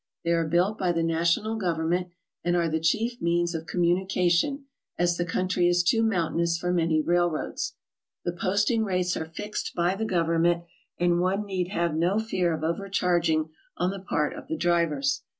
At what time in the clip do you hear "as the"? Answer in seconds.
4.97-5.25